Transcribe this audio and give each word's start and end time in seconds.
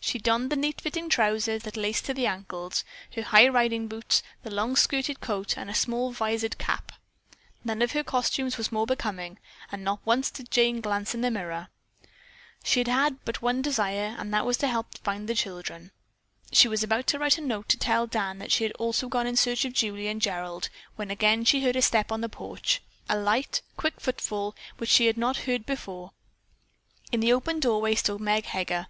She 0.00 0.18
donned 0.18 0.48
the 0.48 0.56
neat 0.56 0.80
fitting 0.80 1.10
trousers 1.10 1.64
that 1.64 1.76
laced 1.76 2.06
to 2.06 2.14
the 2.14 2.26
ankles, 2.26 2.84
her 3.16 3.20
high 3.20 3.46
riding 3.48 3.86
boots, 3.86 4.22
the 4.42 4.50
long 4.50 4.76
skirted 4.76 5.20
coat 5.20 5.58
and 5.58 5.68
a 5.68 5.74
small 5.74 6.10
visored 6.10 6.56
cap. 6.56 6.92
None 7.64 7.82
of 7.82 7.92
her 7.92 8.02
costumes 8.02 8.56
was 8.56 8.72
more 8.72 8.86
becoming, 8.86 9.38
but 9.70 9.80
not 9.80 10.00
once 10.06 10.30
did 10.30 10.50
Jane 10.50 10.80
glance 10.80 11.14
in 11.14 11.20
the 11.20 11.30
mirror. 11.30 11.68
She 12.62 12.82
had 12.82 13.22
but 13.26 13.42
one 13.42 13.60
desire 13.60 14.16
and 14.18 14.32
that 14.32 14.46
was 14.46 14.56
to 14.56 14.68
help 14.68 14.96
find 15.00 15.28
the 15.28 15.34
children. 15.34 15.90
She 16.50 16.66
was 16.66 16.82
about 16.82 17.06
to 17.08 17.18
write 17.18 17.36
a 17.36 17.42
note 17.42 17.68
to 17.68 17.76
tell 17.78 18.06
Dan 18.06 18.38
that 18.38 18.52
she 18.52 18.72
also 18.72 19.04
had 19.08 19.10
gone 19.12 19.26
in 19.26 19.36
search 19.36 19.66
of 19.66 19.74
Julie 19.74 20.08
and 20.08 20.22
Gerald 20.22 20.70
when 20.96 21.08
she 21.08 21.12
again 21.12 21.44
heard 21.44 21.76
a 21.76 21.82
step 21.82 22.10
on 22.10 22.22
the 22.22 22.30
porch, 22.30 22.80
a 23.06 23.18
light, 23.18 23.60
quick 23.76 24.00
footfall 24.00 24.54
which 24.78 24.88
she 24.88 25.08
had 25.08 25.18
not 25.18 25.36
heard 25.44 25.66
before. 25.66 26.12
In 27.12 27.20
the 27.20 27.34
open 27.34 27.60
doorway 27.60 27.94
stood 27.94 28.22
Meg 28.22 28.46
Heger. 28.46 28.86